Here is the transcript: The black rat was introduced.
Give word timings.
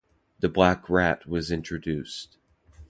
The 0.39 0.49
black 0.49 0.89
rat 0.89 1.27
was 1.27 1.51
introduced. 1.51 2.39